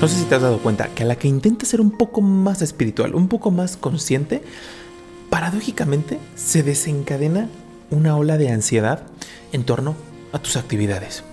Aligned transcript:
No 0.00 0.08
sé 0.08 0.18
si 0.18 0.24
te 0.24 0.34
has 0.34 0.42
dado 0.42 0.58
cuenta 0.58 0.88
que 0.88 1.04
a 1.04 1.06
la 1.06 1.16
que 1.16 1.28
intentes 1.28 1.68
ser 1.68 1.80
un 1.80 1.90
poco 1.90 2.20
más 2.20 2.60
espiritual, 2.60 3.14
un 3.14 3.28
poco 3.28 3.50
más 3.50 3.76
consciente, 3.76 4.42
paradójicamente 5.30 6.18
se 6.34 6.62
desencadena 6.62 7.48
una 7.90 8.16
ola 8.16 8.36
de 8.36 8.50
ansiedad 8.50 9.04
en 9.52 9.64
torno 9.64 9.94
a 10.32 10.40
tus 10.40 10.56
actividades. 10.56 11.24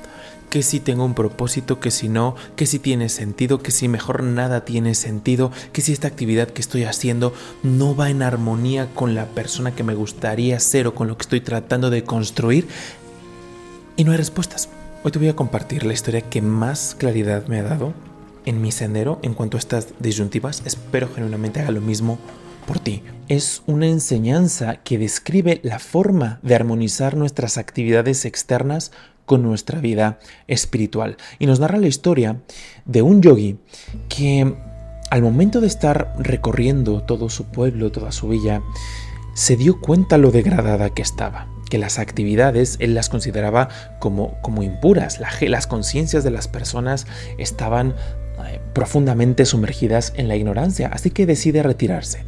Que 0.50 0.64
si 0.64 0.80
tengo 0.80 1.04
un 1.04 1.16
propósito, 1.16 1.80
que 1.80 1.92
si 1.92 2.08
no, 2.08 2.36
que 2.56 2.66
si 2.66 2.80
tiene 2.80 3.10
sentido, 3.10 3.60
que 3.60 3.72
si 3.72 3.88
mejor 3.88 4.24
nada 4.24 4.64
tiene 4.64 4.96
sentido, 4.96 5.52
que 5.74 5.82
si 5.82 5.92
esta 5.92 6.08
actividad 6.08 6.50
que 6.50 6.62
estoy 6.62 6.84
haciendo 6.84 7.34
no 7.64 7.96
va 7.96 8.10
en 8.10 8.22
armonía 8.22 8.94
con 8.94 9.16
la 9.16 9.26
persona 9.26 9.76
que 9.76 9.84
me 9.84 9.96
gustaría 9.96 10.60
ser 10.60 10.88
o 10.88 10.96
con 10.96 11.08
lo 11.08 11.18
que 11.18 11.24
estoy 11.24 11.42
tratando 11.42 11.90
de 11.90 12.04
construir. 12.04 12.68
Y 13.98 14.04
no 14.04 14.12
hay 14.12 14.18
respuestas. 14.18 14.70
Hoy 15.04 15.12
te 15.12 15.20
voy 15.20 15.30
a 15.30 15.36
compartir 15.36 15.84
la 15.84 15.94
historia 15.94 16.22
que 16.22 16.42
más 16.42 16.96
claridad 16.98 17.48
me 17.48 17.60
ha 17.60 17.64
dado 17.64 17.94
en 18.46 18.62
mi 18.62 18.72
sendero 18.72 19.20
en 19.22 19.34
cuanto 19.34 19.58
a 19.58 19.60
estas 19.60 19.90
disyuntivas. 20.00 20.64
Espero 20.66 21.10
genuinamente 21.14 21.60
haga 21.60 21.72
lo 21.72 21.82
mismo 21.82 22.18
por 22.68 22.80
ti. 22.80 23.04
Es 23.28 23.64
una 23.66 23.88
enseñanza 23.88 24.78
que 24.78 24.98
describe 24.98 25.60
la 25.64 25.80
forma 25.80 26.40
de 26.44 26.56
armonizar 26.56 27.16
nuestras 27.16 27.58
actividades 27.58 28.26
externas 28.26 28.92
con 29.26 29.44
nuestra 29.44 29.80
vida 29.80 30.20
espiritual. 30.48 31.18
Y 31.40 31.46
nos 31.46 31.60
narra 31.60 31.78
la 31.78 31.88
historia 31.88 32.42
de 32.86 33.02
un 33.02 33.22
yogi 33.22 33.58
que 34.10 34.56
al 35.10 35.22
momento 35.22 35.62
de 35.62 35.68
estar 35.68 36.14
recorriendo 36.20 37.04
todo 37.04 37.30
su 37.30 37.46
pueblo, 37.46 37.92
toda 37.92 38.12
su 38.12 38.30
villa, 38.30 38.62
se 39.34 39.56
dio 39.56 39.80
cuenta 39.80 40.18
lo 40.18 40.32
degradada 40.32 40.90
que 40.90 41.02
estaba 41.02 41.48
que 41.72 41.78
las 41.78 42.00
actividades 42.00 42.76
él 42.80 42.94
las 42.94 43.08
consideraba 43.08 43.70
como, 44.00 44.40
como 44.42 44.62
impuras. 44.62 45.22
las 45.42 45.68
conciencias 45.68 46.26
de 46.26 46.30
las 46.30 46.50
personas 46.50 47.08
estaban 47.38 47.96
eh, 48.48 48.62
profundamente 48.74 49.46
sumergidas 49.46 50.14
en 50.16 50.28
la 50.28 50.36
ignorancia, 50.36 50.90
así 50.92 51.12
que 51.12 51.26
decide 51.26 51.64
retirarse 51.64 52.24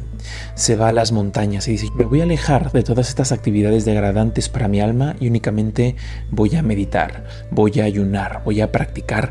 se 0.54 0.76
va 0.76 0.88
a 0.88 0.92
las 0.92 1.12
montañas 1.12 1.68
y 1.68 1.72
dice, 1.72 1.88
me 1.96 2.04
voy 2.04 2.20
a 2.20 2.24
alejar 2.24 2.72
de 2.72 2.82
todas 2.82 3.08
estas 3.08 3.32
actividades 3.32 3.84
degradantes 3.84 4.48
para 4.48 4.68
mi 4.68 4.80
alma 4.80 5.16
y 5.20 5.28
únicamente 5.28 5.96
voy 6.30 6.56
a 6.56 6.62
meditar, 6.62 7.24
voy 7.50 7.80
a 7.80 7.84
ayunar, 7.84 8.42
voy 8.44 8.60
a 8.60 8.72
practicar 8.72 9.30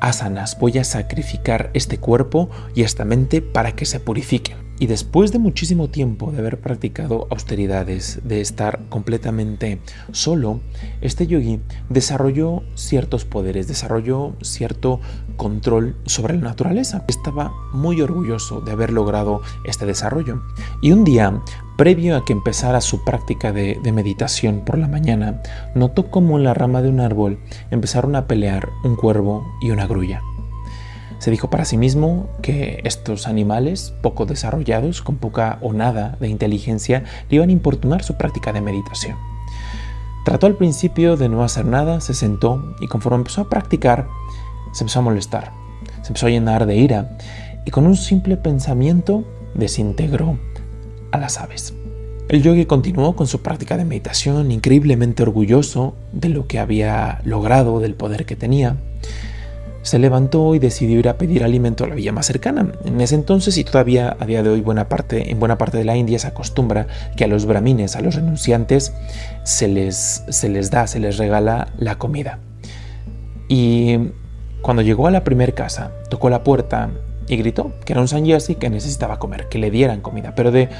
asanas, 0.00 0.58
voy 0.58 0.78
a 0.78 0.84
sacrificar 0.84 1.70
este 1.72 1.98
cuerpo 1.98 2.50
y 2.74 2.82
esta 2.82 3.04
mente 3.04 3.40
para 3.40 3.72
que 3.72 3.86
se 3.86 4.00
purifiquen. 4.00 4.63
Y 4.80 4.86
después 4.88 5.30
de 5.30 5.38
muchísimo 5.38 5.88
tiempo 5.88 6.32
de 6.32 6.38
haber 6.38 6.60
practicado 6.60 7.28
austeridades, 7.30 8.20
de 8.24 8.40
estar 8.40 8.80
completamente 8.88 9.80
solo, 10.10 10.60
este 11.00 11.28
yogi 11.28 11.60
desarrolló 11.88 12.62
ciertos 12.74 13.24
poderes, 13.24 13.68
desarrolló 13.68 14.34
cierto 14.42 15.00
control 15.36 15.96
sobre 16.06 16.34
la 16.34 16.42
naturaleza. 16.42 17.04
Estaba 17.06 17.52
muy 17.72 18.00
orgulloso 18.00 18.60
de 18.62 18.72
haber 18.72 18.92
logrado 18.92 19.42
este 19.64 19.86
desarrollo. 19.86 20.42
Y 20.82 20.90
un 20.90 21.04
día, 21.04 21.40
previo 21.76 22.16
a 22.16 22.24
que 22.24 22.32
empezara 22.32 22.80
su 22.80 23.04
práctica 23.04 23.52
de, 23.52 23.78
de 23.80 23.92
meditación 23.92 24.64
por 24.64 24.76
la 24.76 24.88
mañana, 24.88 25.40
notó 25.76 26.10
cómo 26.10 26.36
en 26.36 26.44
la 26.44 26.54
rama 26.54 26.82
de 26.82 26.88
un 26.88 26.98
árbol 26.98 27.38
empezaron 27.70 28.16
a 28.16 28.26
pelear 28.26 28.70
un 28.82 28.96
cuervo 28.96 29.46
y 29.62 29.70
una 29.70 29.86
grulla. 29.86 30.20
Se 31.24 31.30
dijo 31.30 31.48
para 31.48 31.64
sí 31.64 31.78
mismo 31.78 32.28
que 32.42 32.82
estos 32.84 33.26
animales, 33.26 33.94
poco 34.02 34.26
desarrollados, 34.26 35.00
con 35.00 35.16
poca 35.16 35.56
o 35.62 35.72
nada 35.72 36.18
de 36.20 36.28
inteligencia, 36.28 37.04
le 37.30 37.36
iban 37.36 37.48
a 37.48 37.52
importunar 37.52 38.02
su 38.02 38.18
práctica 38.18 38.52
de 38.52 38.60
meditación. 38.60 39.16
Trató 40.26 40.46
al 40.46 40.56
principio 40.56 41.16
de 41.16 41.30
no 41.30 41.42
hacer 41.42 41.64
nada, 41.64 42.02
se 42.02 42.12
sentó 42.12 42.76
y 42.78 42.88
conforme 42.88 43.20
empezó 43.20 43.40
a 43.40 43.48
practicar, 43.48 44.06
se 44.74 44.84
empezó 44.84 44.98
a 44.98 45.02
molestar, 45.02 45.52
se 46.02 46.08
empezó 46.08 46.26
a 46.26 46.28
llenar 46.28 46.66
de 46.66 46.76
ira 46.76 47.16
y 47.64 47.70
con 47.70 47.86
un 47.86 47.96
simple 47.96 48.36
pensamiento 48.36 49.24
desintegró 49.54 50.38
a 51.10 51.16
las 51.16 51.38
aves. 51.38 51.72
El 52.28 52.42
yogi 52.42 52.66
continuó 52.66 53.16
con 53.16 53.28
su 53.28 53.40
práctica 53.40 53.78
de 53.78 53.86
meditación, 53.86 54.52
increíblemente 54.52 55.22
orgulloso 55.22 55.94
de 56.12 56.28
lo 56.28 56.46
que 56.48 56.58
había 56.58 57.22
logrado, 57.24 57.80
del 57.80 57.94
poder 57.94 58.26
que 58.26 58.36
tenía 58.36 58.76
se 59.84 59.98
levantó 59.98 60.54
y 60.54 60.58
decidió 60.58 60.98
ir 60.98 61.08
a 61.10 61.18
pedir 61.18 61.44
alimento 61.44 61.84
a 61.84 61.88
la 61.88 61.94
villa 61.94 62.10
más 62.10 62.26
cercana. 62.26 62.72
En 62.86 63.00
ese 63.02 63.14
entonces 63.14 63.58
y 63.58 63.64
todavía 63.64 64.16
a 64.18 64.24
día 64.24 64.42
de 64.42 64.48
hoy 64.48 64.62
buena 64.62 64.88
parte, 64.88 65.30
en 65.30 65.38
buena 65.38 65.58
parte 65.58 65.76
de 65.76 65.84
la 65.84 65.94
India 65.94 66.18
se 66.18 66.26
acostumbra 66.26 66.86
que 67.16 67.24
a 67.24 67.26
los 67.26 67.44
brahmines, 67.44 67.94
a 67.94 68.00
los 68.00 68.14
renunciantes, 68.14 68.94
se 69.42 69.68
les, 69.68 70.24
se 70.26 70.48
les 70.48 70.70
da, 70.70 70.86
se 70.86 71.00
les 71.00 71.18
regala 71.18 71.68
la 71.78 71.96
comida. 71.96 72.38
Y 73.46 73.98
cuando 74.62 74.82
llegó 74.82 75.06
a 75.06 75.10
la 75.10 75.22
primera 75.22 75.52
casa, 75.52 75.92
tocó 76.08 76.30
la 76.30 76.42
puerta 76.42 76.88
y 77.28 77.36
gritó 77.36 77.72
que 77.84 77.92
era 77.92 78.00
un 78.00 78.08
sanyasi 78.08 78.54
que 78.54 78.70
necesitaba 78.70 79.18
comer, 79.18 79.50
que 79.50 79.58
le 79.58 79.70
dieran 79.70 80.00
comida, 80.00 80.34
pero 80.34 80.50
de 80.50 80.70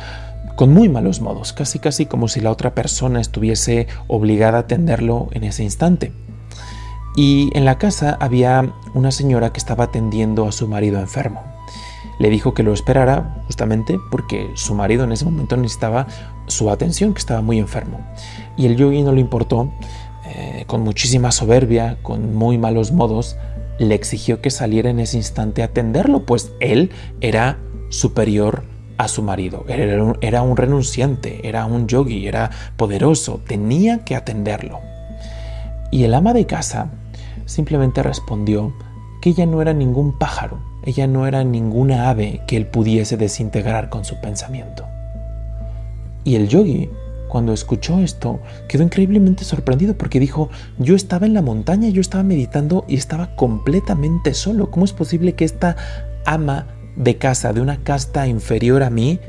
con 0.56 0.72
muy 0.72 0.88
malos 0.88 1.20
modos, 1.20 1.52
casi 1.52 1.78
casi 1.78 2.06
como 2.06 2.26
si 2.28 2.40
la 2.40 2.50
otra 2.50 2.74
persona 2.74 3.20
estuviese 3.20 3.86
obligada 4.06 4.58
a 4.58 4.60
atenderlo 4.62 5.28
en 5.32 5.44
ese 5.44 5.62
instante. 5.62 6.12
Y 7.16 7.50
en 7.56 7.64
la 7.64 7.78
casa 7.78 8.16
había 8.20 8.72
una 8.92 9.12
señora 9.12 9.52
que 9.52 9.58
estaba 9.58 9.84
atendiendo 9.84 10.46
a 10.46 10.52
su 10.52 10.66
marido 10.66 10.98
enfermo. 10.98 11.42
Le 12.18 12.28
dijo 12.28 12.54
que 12.54 12.62
lo 12.62 12.72
esperara 12.72 13.42
justamente 13.46 13.98
porque 14.10 14.50
su 14.54 14.74
marido 14.74 15.04
en 15.04 15.12
ese 15.12 15.24
momento 15.24 15.56
necesitaba 15.56 16.06
su 16.46 16.70
atención, 16.70 17.14
que 17.14 17.20
estaba 17.20 17.40
muy 17.40 17.58
enfermo. 17.58 18.00
Y 18.56 18.66
el 18.66 18.76
yogi 18.76 19.02
no 19.02 19.12
le 19.12 19.20
importó, 19.20 19.72
eh, 20.26 20.64
con 20.66 20.82
muchísima 20.82 21.32
soberbia, 21.32 21.98
con 22.02 22.34
muy 22.34 22.58
malos 22.58 22.92
modos, 22.92 23.36
le 23.78 23.94
exigió 23.94 24.40
que 24.40 24.50
saliera 24.50 24.90
en 24.90 25.00
ese 25.00 25.16
instante 25.16 25.62
a 25.62 25.66
atenderlo, 25.66 26.24
pues 26.24 26.52
él 26.60 26.90
era 27.20 27.58
superior 27.90 28.64
a 28.96 29.08
su 29.08 29.22
marido, 29.22 29.64
era 29.68 30.02
un, 30.02 30.16
era 30.20 30.42
un 30.42 30.56
renunciante, 30.56 31.48
era 31.48 31.66
un 31.66 31.88
yogi, 31.88 32.28
era 32.28 32.50
poderoso, 32.76 33.40
tenía 33.46 34.04
que 34.04 34.14
atenderlo. 34.14 34.80
Y 35.90 36.04
el 36.04 36.14
ama 36.14 36.32
de 36.32 36.46
casa 36.46 36.90
simplemente 37.46 38.02
respondió 38.02 38.72
que 39.20 39.30
ella 39.30 39.46
no 39.46 39.62
era 39.62 39.72
ningún 39.72 40.18
pájaro, 40.18 40.58
ella 40.84 41.06
no 41.06 41.26
era 41.26 41.44
ninguna 41.44 42.10
ave 42.10 42.42
que 42.46 42.56
él 42.56 42.66
pudiese 42.66 43.16
desintegrar 43.16 43.88
con 43.88 44.04
su 44.04 44.20
pensamiento. 44.20 44.84
Y 46.24 46.36
el 46.36 46.48
yogi, 46.48 46.90
cuando 47.28 47.52
escuchó 47.52 48.00
esto, 48.00 48.40
quedó 48.68 48.82
increíblemente 48.82 49.44
sorprendido 49.44 49.96
porque 49.96 50.20
dijo, 50.20 50.50
yo 50.78 50.94
estaba 50.94 51.26
en 51.26 51.34
la 51.34 51.42
montaña, 51.42 51.88
yo 51.88 52.00
estaba 52.00 52.22
meditando 52.22 52.84
y 52.88 52.96
estaba 52.96 53.34
completamente 53.36 54.34
solo. 54.34 54.70
¿Cómo 54.70 54.84
es 54.84 54.92
posible 54.92 55.34
que 55.34 55.44
esta 55.44 55.76
ama 56.24 56.66
de 56.96 57.18
casa, 57.18 57.52
de 57.52 57.60
una 57.60 57.82
casta 57.82 58.26
inferior 58.26 58.82
a 58.82 58.90
mí, 58.90 59.20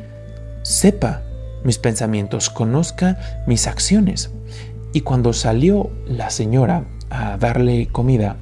sepa 0.64 1.24
mis 1.64 1.80
pensamientos, 1.80 2.50
conozca 2.50 3.44
mis 3.48 3.68
acciones? 3.68 4.32
Y 4.94 5.02
cuando 5.02 5.34
salió 5.34 5.90
la 6.08 6.30
señora 6.30 6.86
a 7.16 7.38
darle 7.38 7.88
comida, 7.88 8.38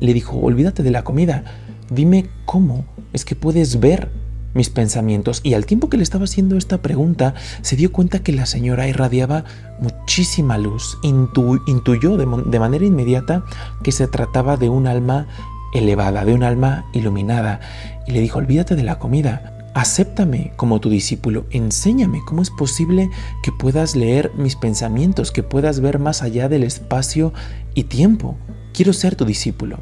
le 0.00 0.12
dijo, 0.12 0.36
olvídate 0.38 0.82
de 0.82 0.90
la 0.90 1.04
comida, 1.04 1.44
dime 1.90 2.26
cómo 2.44 2.84
es 3.12 3.24
que 3.24 3.34
puedes 3.34 3.80
ver 3.80 4.10
mis 4.54 4.70
pensamientos. 4.70 5.40
Y 5.42 5.54
al 5.54 5.66
tiempo 5.66 5.88
que 5.88 5.96
le 5.96 6.02
estaba 6.02 6.24
haciendo 6.24 6.56
esta 6.56 6.82
pregunta, 6.82 7.34
se 7.62 7.76
dio 7.76 7.92
cuenta 7.92 8.20
que 8.20 8.32
la 8.32 8.46
señora 8.46 8.88
irradiaba 8.88 9.44
muchísima 9.80 10.58
luz. 10.58 10.98
intuyó 11.02 12.16
de, 12.16 12.26
de 12.46 12.58
manera 12.58 12.84
inmediata 12.84 13.44
que 13.82 13.92
se 13.92 14.08
trataba 14.08 14.56
de 14.56 14.68
un 14.68 14.86
alma 14.86 15.26
elevada, 15.74 16.24
de 16.24 16.34
un 16.34 16.42
alma 16.42 16.86
iluminada. 16.92 17.60
Y 18.06 18.12
le 18.12 18.20
dijo, 18.20 18.38
olvídate 18.38 18.76
de 18.76 18.82
la 18.82 18.98
comida, 18.98 19.52
Acéptame 19.76 20.54
como 20.56 20.80
tu 20.80 20.88
discípulo, 20.88 21.44
enséñame 21.50 22.22
cómo 22.24 22.40
es 22.40 22.48
posible 22.48 23.10
que 23.42 23.52
puedas 23.52 23.94
leer 23.94 24.32
mis 24.34 24.56
pensamientos, 24.56 25.32
que 25.32 25.42
puedas 25.42 25.80
ver 25.80 25.98
más 25.98 26.22
allá 26.22 26.48
del 26.48 26.64
espacio 26.64 27.34
y 27.76 27.84
tiempo. 27.84 28.36
Quiero 28.72 28.92
ser 28.92 29.14
tu 29.14 29.24
discípulo. 29.24 29.78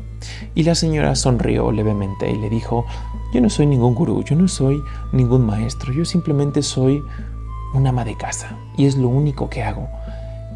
Y 0.54 0.64
la 0.64 0.74
señora 0.74 1.14
sonrió 1.14 1.72
levemente 1.72 2.30
y 2.30 2.36
le 2.36 2.50
dijo, 2.50 2.84
yo 3.32 3.40
no 3.40 3.48
soy 3.48 3.66
ningún 3.66 3.94
gurú, 3.94 4.22
yo 4.22 4.36
no 4.36 4.46
soy 4.48 4.82
ningún 5.12 5.46
maestro, 5.46 5.92
yo 5.92 6.04
simplemente 6.04 6.62
soy 6.62 7.02
una 7.72 7.90
ama 7.90 8.04
de 8.04 8.16
casa 8.16 8.58
y 8.76 8.86
es 8.86 8.96
lo 8.96 9.08
único 9.08 9.48
que 9.48 9.62
hago. 9.62 9.88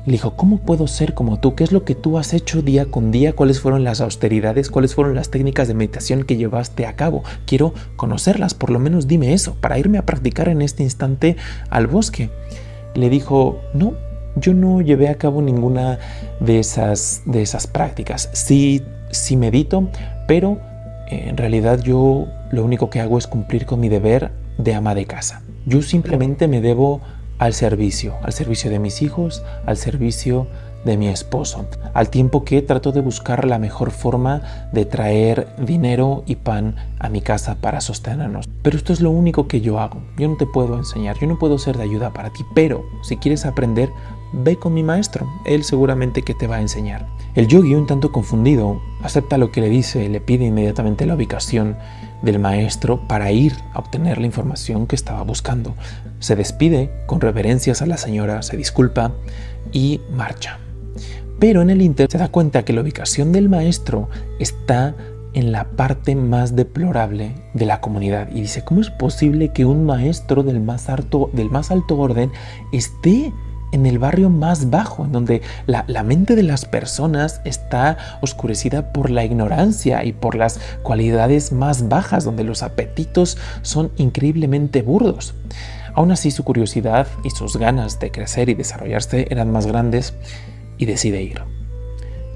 Le 0.04 0.12
dijo, 0.12 0.36
¿cómo 0.36 0.58
puedo 0.58 0.86
ser 0.86 1.14
como 1.14 1.38
tú? 1.38 1.54
¿Qué 1.54 1.64
es 1.64 1.72
lo 1.72 1.84
que 1.84 1.94
tú 1.94 2.18
has 2.18 2.32
hecho 2.32 2.62
día 2.62 2.90
con 2.90 3.10
día? 3.10 3.34
¿Cuáles 3.34 3.60
fueron 3.60 3.84
las 3.84 4.00
austeridades? 4.00 4.70
¿Cuáles 4.70 4.94
fueron 4.94 5.14
las 5.14 5.30
técnicas 5.30 5.68
de 5.68 5.74
meditación 5.74 6.24
que 6.24 6.36
llevaste 6.36 6.86
a 6.86 6.96
cabo? 6.96 7.24
Quiero 7.46 7.74
conocerlas, 7.96 8.54
por 8.54 8.70
lo 8.70 8.78
menos 8.78 9.06
dime 9.06 9.34
eso, 9.34 9.54
para 9.60 9.78
irme 9.78 9.98
a 9.98 10.06
practicar 10.06 10.48
en 10.48 10.62
este 10.62 10.82
instante 10.82 11.36
al 11.68 11.88
bosque. 11.88 12.30
Le 12.94 13.10
dijo, 13.10 13.60
no, 13.74 13.94
yo 14.40 14.54
no 14.54 14.80
llevé 14.80 15.08
a 15.08 15.16
cabo 15.16 15.42
ninguna 15.42 15.98
de 16.40 16.58
esas, 16.58 17.22
de 17.26 17.42
esas 17.42 17.66
prácticas. 17.66 18.30
Sí, 18.32 18.82
sí 19.10 19.36
medito, 19.36 19.88
pero 20.26 20.58
eh, 21.08 21.26
en 21.28 21.36
realidad 21.36 21.80
yo 21.80 22.26
lo 22.50 22.64
único 22.64 22.90
que 22.90 23.00
hago 23.00 23.18
es 23.18 23.26
cumplir 23.26 23.66
con 23.66 23.80
mi 23.80 23.88
deber 23.88 24.30
de 24.58 24.74
ama 24.74 24.94
de 24.94 25.06
casa. 25.06 25.42
Yo 25.66 25.82
simplemente 25.82 26.48
me 26.48 26.60
debo 26.60 27.00
al 27.38 27.54
servicio, 27.54 28.14
al 28.22 28.32
servicio 28.32 28.70
de 28.70 28.78
mis 28.78 29.02
hijos, 29.02 29.44
al 29.66 29.76
servicio 29.76 30.48
de 30.84 30.96
mi 30.96 31.08
esposo, 31.08 31.66
al 31.92 32.08
tiempo 32.08 32.44
que 32.44 32.62
trato 32.62 32.92
de 32.92 33.00
buscar 33.00 33.44
la 33.44 33.58
mejor 33.58 33.90
forma 33.90 34.68
de 34.72 34.84
traer 34.84 35.48
dinero 35.58 36.22
y 36.26 36.36
pan 36.36 36.76
a 36.98 37.08
mi 37.08 37.20
casa 37.20 37.56
para 37.56 37.80
sostenernos. 37.80 38.48
Pero 38.62 38.76
esto 38.76 38.92
es 38.92 39.00
lo 39.00 39.10
único 39.10 39.48
que 39.48 39.60
yo 39.60 39.80
hago. 39.80 40.02
Yo 40.16 40.28
no 40.28 40.36
te 40.36 40.46
puedo 40.46 40.76
enseñar, 40.76 41.18
yo 41.20 41.26
no 41.26 41.38
puedo 41.38 41.58
ser 41.58 41.76
de 41.76 41.84
ayuda 41.84 42.12
para 42.12 42.30
ti, 42.30 42.44
pero 42.54 42.84
si 43.02 43.16
quieres 43.16 43.44
aprender, 43.44 43.90
ve 44.32 44.56
con 44.56 44.74
mi 44.74 44.82
maestro, 44.82 45.28
él 45.44 45.64
seguramente 45.64 46.22
que 46.22 46.34
te 46.34 46.46
va 46.46 46.56
a 46.56 46.60
enseñar. 46.60 47.06
El 47.34 47.46
yogi, 47.46 47.74
un 47.74 47.86
tanto 47.86 48.10
confundido, 48.10 48.80
acepta 49.02 49.38
lo 49.38 49.52
que 49.52 49.60
le 49.60 49.68
dice, 49.68 50.08
le 50.08 50.20
pide 50.20 50.46
inmediatamente 50.46 51.06
la 51.06 51.14
ubicación 51.14 51.76
del 52.22 52.38
maestro 52.38 53.06
para 53.06 53.30
ir 53.30 53.54
a 53.74 53.78
obtener 53.78 54.18
la 54.18 54.26
información 54.26 54.86
que 54.86 54.96
estaba 54.96 55.22
buscando. 55.22 55.74
Se 56.18 56.36
despide 56.36 56.90
con 57.06 57.20
reverencias 57.20 57.82
a 57.82 57.86
la 57.86 57.96
señora, 57.96 58.42
se 58.42 58.56
disculpa 58.56 59.12
y 59.72 60.00
marcha. 60.12 60.58
Pero 61.38 61.62
en 61.62 61.70
el 61.70 61.82
Inter 61.82 62.08
se 62.10 62.18
da 62.18 62.28
cuenta 62.28 62.64
que 62.64 62.72
la 62.72 62.80
ubicación 62.80 63.30
del 63.30 63.48
maestro 63.48 64.08
está 64.40 64.96
en 65.34 65.52
la 65.52 65.64
parte 65.70 66.16
más 66.16 66.56
deplorable 66.56 67.34
de 67.54 67.66
la 67.66 67.80
comunidad 67.80 68.28
y 68.32 68.40
dice, 68.40 68.64
¿cómo 68.64 68.80
es 68.80 68.90
posible 68.90 69.52
que 69.52 69.64
un 69.64 69.84
maestro 69.86 70.42
del 70.42 70.60
más 70.60 70.88
alto, 70.88 71.30
del 71.32 71.50
más 71.50 71.70
alto 71.70 71.96
orden 71.96 72.32
esté 72.72 73.32
en 73.72 73.86
el 73.86 73.98
barrio 73.98 74.30
más 74.30 74.70
bajo, 74.70 75.04
en 75.04 75.12
donde 75.12 75.42
la, 75.66 75.84
la, 75.86 76.02
mente 76.02 76.36
de 76.36 76.42
las 76.42 76.64
personas 76.64 77.40
está 77.44 77.98
oscurecida 78.20 78.92
por 78.92 79.10
la 79.10 79.24
ignorancia 79.24 80.04
y 80.04 80.12
por 80.12 80.34
las 80.34 80.60
cualidades 80.82 81.52
más 81.52 81.88
bajas, 81.88 82.24
donde 82.24 82.44
los 82.44 82.62
apetitos 82.62 83.38
son 83.62 83.90
increíblemente 83.96 84.82
burdos. 84.82 85.34
Aún 85.94 86.12
así, 86.12 86.30
su 86.30 86.44
curiosidad 86.44 87.08
y 87.24 87.30
sus 87.30 87.56
ganas 87.56 87.98
de 87.98 88.10
crecer 88.10 88.48
y 88.48 88.54
desarrollarse 88.54 89.26
eran 89.30 89.50
más 89.50 89.66
grandes 89.66 90.14
y 90.78 90.86
decide 90.86 91.22
ir. 91.22 91.42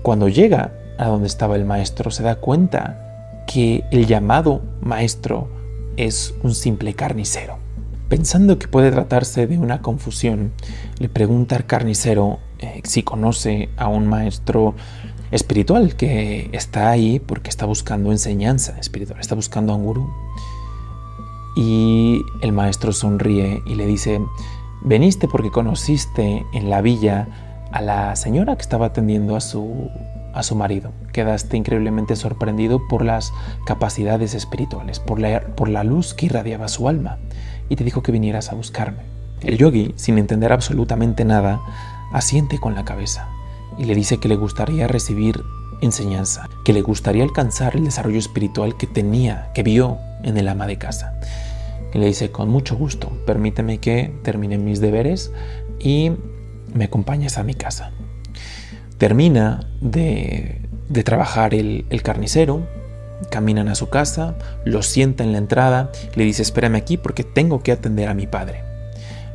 Cuando 0.02 0.28
llega 0.28 0.72
a 0.98 1.06
donde 1.06 1.28
estaba 1.28 1.56
el 1.56 1.64
maestro, 1.64 2.10
se 2.10 2.22
da 2.22 2.36
cuenta 2.36 3.44
que 3.46 3.84
el 3.90 4.06
llamado 4.06 4.62
maestro 4.80 5.48
es 5.96 6.34
un 6.42 6.54
simple 6.54 6.94
carnicero. 6.94 7.61
Pensando 8.12 8.58
que 8.58 8.68
puede 8.68 8.90
tratarse 8.90 9.46
de 9.46 9.56
una 9.56 9.80
confusión, 9.80 10.52
le 10.98 11.08
pregunta 11.08 11.56
al 11.56 11.64
carnicero 11.64 12.40
eh, 12.58 12.82
si 12.84 13.02
conoce 13.02 13.70
a 13.78 13.88
un 13.88 14.06
maestro 14.06 14.74
espiritual 15.30 15.96
que 15.96 16.50
está 16.52 16.90
ahí 16.90 17.20
porque 17.20 17.48
está 17.48 17.64
buscando 17.64 18.12
enseñanza 18.12 18.78
espiritual, 18.78 19.18
está 19.18 19.34
buscando 19.34 19.72
a 19.72 19.76
un 19.76 19.84
gurú. 19.84 20.10
Y 21.56 22.20
el 22.42 22.52
maestro 22.52 22.92
sonríe 22.92 23.62
y 23.64 23.76
le 23.76 23.86
dice, 23.86 24.20
veniste 24.82 25.26
porque 25.26 25.50
conociste 25.50 26.44
en 26.52 26.68
la 26.68 26.82
villa 26.82 27.28
a 27.72 27.80
la 27.80 28.14
señora 28.14 28.56
que 28.56 28.62
estaba 28.62 28.88
atendiendo 28.88 29.36
a 29.36 29.40
su, 29.40 29.88
a 30.34 30.42
su 30.42 30.54
marido. 30.54 30.92
Quedaste 31.14 31.56
increíblemente 31.56 32.14
sorprendido 32.16 32.78
por 32.90 33.06
las 33.06 33.32
capacidades 33.64 34.34
espirituales, 34.34 35.00
por 35.00 35.18
la, 35.18 35.40
por 35.56 35.70
la 35.70 35.82
luz 35.82 36.12
que 36.12 36.26
irradiaba 36.26 36.68
su 36.68 36.90
alma 36.90 37.16
y 37.72 37.76
te 37.76 37.84
dijo 37.84 38.02
que 38.02 38.12
vinieras 38.12 38.52
a 38.52 38.54
buscarme. 38.54 39.02
El 39.40 39.56
yogi, 39.56 39.94
sin 39.96 40.18
entender 40.18 40.52
absolutamente 40.52 41.24
nada, 41.24 41.58
asiente 42.12 42.58
con 42.58 42.74
la 42.74 42.84
cabeza 42.84 43.30
y 43.78 43.84
le 43.86 43.94
dice 43.94 44.18
que 44.18 44.28
le 44.28 44.36
gustaría 44.36 44.86
recibir 44.86 45.42
enseñanza, 45.80 46.50
que 46.66 46.74
le 46.74 46.82
gustaría 46.82 47.24
alcanzar 47.24 47.76
el 47.76 47.84
desarrollo 47.84 48.18
espiritual 48.18 48.76
que 48.76 48.86
tenía, 48.86 49.50
que 49.54 49.62
vio 49.62 49.96
en 50.22 50.36
el 50.36 50.48
ama 50.48 50.66
de 50.66 50.76
casa. 50.76 51.18
Y 51.94 51.98
le 51.98 52.06
dice, 52.06 52.30
con 52.30 52.50
mucho 52.50 52.76
gusto, 52.76 53.10
permíteme 53.26 53.78
que 53.78 54.14
termine 54.22 54.58
mis 54.58 54.80
deberes 54.80 55.32
y 55.80 56.12
me 56.74 56.84
acompañes 56.84 57.38
a 57.38 57.42
mi 57.42 57.54
casa. 57.54 57.90
Termina 58.98 59.66
de, 59.80 60.60
trabajar 61.04 61.54
el, 61.54 61.86
el 61.88 62.02
carnicero, 62.02 62.66
Caminan 63.30 63.68
a 63.68 63.74
su 63.74 63.88
casa, 63.88 64.34
lo 64.64 64.82
sienta 64.82 65.24
en 65.24 65.32
la 65.32 65.38
entrada, 65.38 65.90
le 66.14 66.24
dice 66.24 66.42
espérame 66.42 66.76
aquí 66.76 66.96
porque 66.96 67.24
tengo 67.24 67.62
que 67.62 67.72
atender 67.72 68.08
a 68.08 68.14
mi 68.14 68.26
padre. 68.26 68.62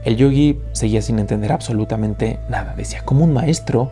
El 0.03 0.15
yogi 0.15 0.59
seguía 0.71 1.01
sin 1.01 1.19
entender 1.19 1.51
absolutamente 1.51 2.39
nada. 2.49 2.75
Decía, 2.75 3.01
¿cómo 3.03 3.25
un 3.25 3.33
maestro 3.33 3.91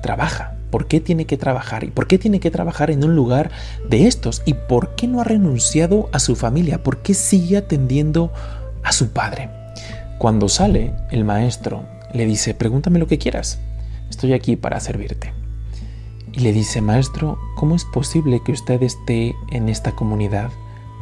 trabaja? 0.00 0.54
¿Por 0.70 0.86
qué 0.86 1.00
tiene 1.00 1.26
que 1.26 1.36
trabajar? 1.36 1.84
¿Y 1.84 1.90
por 1.90 2.06
qué 2.06 2.18
tiene 2.18 2.40
que 2.40 2.50
trabajar 2.50 2.90
en 2.90 3.04
un 3.04 3.14
lugar 3.14 3.50
de 3.86 4.06
estos? 4.06 4.42
¿Y 4.46 4.54
por 4.54 4.94
qué 4.94 5.06
no 5.06 5.20
ha 5.20 5.24
renunciado 5.24 6.08
a 6.12 6.18
su 6.18 6.36
familia? 6.36 6.82
¿Por 6.82 7.02
qué 7.02 7.12
sigue 7.12 7.58
atendiendo 7.58 8.32
a 8.82 8.92
su 8.92 9.10
padre? 9.10 9.50
Cuando 10.16 10.48
sale, 10.48 10.94
el 11.10 11.24
maestro 11.24 11.84
le 12.14 12.24
dice, 12.24 12.54
pregúntame 12.54 12.98
lo 12.98 13.06
que 13.06 13.18
quieras. 13.18 13.58
Estoy 14.08 14.32
aquí 14.32 14.56
para 14.56 14.80
servirte 14.80 15.41
y 16.32 16.40
le 16.40 16.52
dice, 16.52 16.80
maestro, 16.80 17.38
¿cómo 17.54 17.74
es 17.74 17.84
posible 17.84 18.40
que 18.40 18.52
usted 18.52 18.82
esté 18.82 19.36
en 19.50 19.68
esta 19.68 19.92
comunidad, 19.92 20.50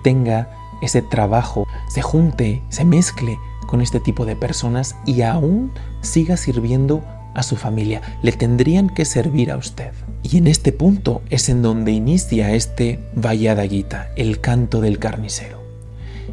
tenga 0.03 0.51
ese 0.83 1.03
trabajo, 1.03 1.67
se 1.89 2.03
junte, 2.03 2.63
se 2.69 2.85
mezcle 2.85 3.39
con 3.67 3.81
este 3.81 4.01
tipo 4.01 4.27
de 4.27 4.35
personas 4.35 4.97
y 5.07 5.23
aún 5.23 5.71
siga 6.01 6.37
sirviendo 6.37 7.05
a 7.35 7.45
su 7.45 7.57
familia? 7.57 8.03
Le 8.23 8.33
tendrían 8.33 8.91
que 8.91 9.05
servir 9.05 9.53
a 9.53 9.57
usted. 9.57 9.93
Y 10.23 10.39
en 10.39 10.49
este 10.49 10.73
punto 10.73 11.23
es 11.31 11.49
en 11.49 11.63
donde 11.63 11.93
inicia 11.93 12.53
este 12.53 12.99
Vallada 13.15 13.67
Gita, 13.67 14.11
el 14.17 14.41
canto 14.41 14.81
del 14.81 14.99
carnicero. 14.99 15.61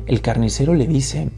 El 0.07 0.21
carnicero 0.21 0.73
le 0.73 0.87
dice 0.87 1.29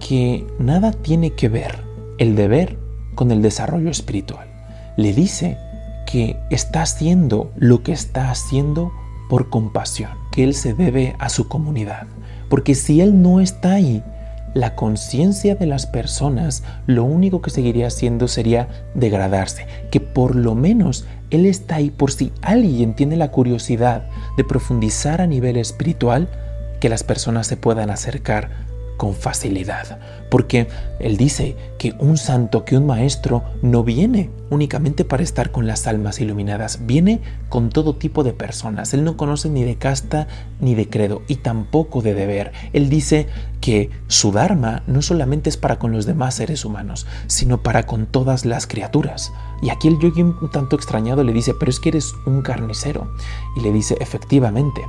que 0.00 0.46
nada 0.58 0.92
tiene 0.92 1.32
que 1.32 1.48
ver 1.48 1.84
el 2.18 2.36
deber 2.36 2.78
con 3.14 3.30
el 3.30 3.42
desarrollo 3.42 3.90
espiritual. 3.90 4.48
Le 4.96 5.12
dice 5.12 5.58
que 6.06 6.38
está 6.50 6.82
haciendo 6.82 7.52
lo 7.56 7.82
que 7.82 7.92
está 7.92 8.30
haciendo 8.30 8.92
por 9.28 9.50
compasión, 9.50 10.12
que 10.32 10.44
Él 10.44 10.54
se 10.54 10.72
debe 10.72 11.16
a 11.18 11.28
su 11.28 11.48
comunidad. 11.48 12.06
Porque 12.48 12.74
si 12.74 13.00
Él 13.00 13.20
no 13.20 13.40
está 13.40 13.72
ahí, 13.72 14.02
la 14.54 14.74
conciencia 14.74 15.54
de 15.54 15.66
las 15.66 15.86
personas 15.86 16.62
lo 16.86 17.04
único 17.04 17.42
que 17.42 17.50
seguiría 17.50 17.88
haciendo 17.88 18.26
sería 18.26 18.68
degradarse, 18.94 19.66
que 19.90 20.00
por 20.00 20.34
lo 20.34 20.54
menos 20.54 21.04
Él 21.28 21.44
está 21.44 21.76
ahí 21.76 21.90
por 21.90 22.10
si 22.10 22.32
alguien 22.40 22.94
tiene 22.94 23.16
la 23.16 23.30
curiosidad 23.30 24.08
de 24.38 24.44
profundizar 24.44 25.20
a 25.20 25.26
nivel 25.26 25.58
espiritual, 25.58 26.28
que 26.80 26.88
las 26.88 27.04
personas 27.04 27.46
se 27.46 27.56
puedan 27.56 27.90
acercar 27.90 28.65
con 28.96 29.14
facilidad, 29.14 29.98
porque 30.30 30.68
Él 30.98 31.16
dice 31.16 31.56
que 31.78 31.94
un 31.98 32.16
santo, 32.16 32.64
que 32.64 32.76
un 32.76 32.86
maestro 32.86 33.44
no 33.62 33.84
viene 33.84 34.30
únicamente 34.50 35.04
para 35.04 35.22
estar 35.22 35.50
con 35.50 35.66
las 35.66 35.86
almas 35.86 36.20
iluminadas, 36.20 36.86
viene 36.86 37.20
con 37.48 37.70
todo 37.70 37.96
tipo 37.96 38.24
de 38.24 38.32
personas. 38.32 38.94
Él 38.94 39.04
no 39.04 39.16
conoce 39.16 39.48
ni 39.48 39.64
de 39.64 39.76
casta 39.76 40.26
ni 40.60 40.74
de 40.74 40.88
credo 40.88 41.22
y 41.28 41.36
tampoco 41.36 42.02
de 42.02 42.14
deber. 42.14 42.52
Él 42.72 42.88
dice 42.88 43.26
que 43.60 43.90
su 44.06 44.32
Dharma 44.32 44.82
no 44.86 45.02
solamente 45.02 45.50
es 45.50 45.56
para 45.56 45.78
con 45.78 45.92
los 45.92 46.06
demás 46.06 46.34
seres 46.34 46.64
humanos, 46.64 47.06
sino 47.26 47.62
para 47.62 47.84
con 47.84 48.06
todas 48.06 48.44
las 48.44 48.66
criaturas. 48.66 49.32
Y 49.62 49.70
aquí 49.70 49.88
el 49.88 49.98
yogi 49.98 50.22
un 50.22 50.50
tanto 50.50 50.76
extrañado 50.76 51.24
le 51.24 51.32
dice, 51.32 51.52
pero 51.58 51.70
es 51.70 51.80
que 51.80 51.90
eres 51.90 52.14
un 52.26 52.42
carnicero. 52.42 53.10
Y 53.56 53.60
le 53.60 53.72
dice, 53.72 53.96
efectivamente, 54.00 54.82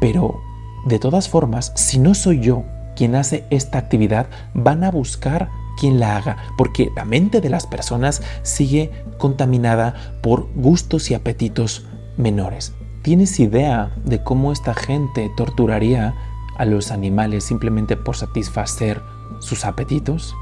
pero 0.00 0.40
de 0.84 0.98
todas 0.98 1.28
formas, 1.28 1.72
si 1.76 1.98
no 1.98 2.14
soy 2.14 2.40
yo 2.40 2.64
quien 2.96 3.14
hace 3.14 3.44
esta 3.50 3.78
actividad, 3.78 4.26
van 4.54 4.84
a 4.84 4.90
buscar 4.90 5.48
quien 5.78 5.98
la 5.98 6.16
haga, 6.16 6.36
porque 6.56 6.90
la 6.94 7.04
mente 7.04 7.40
de 7.40 7.50
las 7.50 7.66
personas 7.66 8.22
sigue 8.42 8.90
contaminada 9.18 9.94
por 10.22 10.48
gustos 10.54 11.10
y 11.10 11.14
apetitos 11.14 11.86
menores. 12.16 12.74
¿Tienes 13.02 13.40
idea 13.40 13.90
de 14.04 14.22
cómo 14.22 14.52
esta 14.52 14.74
gente 14.74 15.30
torturaría 15.36 16.14
a 16.56 16.64
los 16.64 16.90
animales 16.90 17.44
simplemente 17.44 17.96
por 17.96 18.16
satisfacer 18.16 19.02
sus 19.40 19.64
apetitos? 19.64 20.34